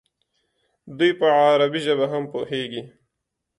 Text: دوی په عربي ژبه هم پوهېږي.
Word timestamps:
دوی 0.97 1.11
په 1.19 1.25
عربي 1.41 1.79
ژبه 1.85 2.05
هم 2.13 2.23
پوهېږي. 2.33 2.81